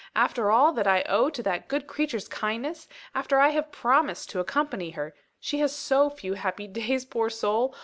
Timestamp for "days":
6.65-7.05